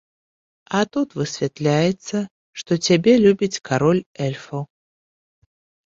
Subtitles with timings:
[0.79, 2.17] А тут высвятляецца,
[2.63, 4.61] што цябе любіць кароль эльфаў!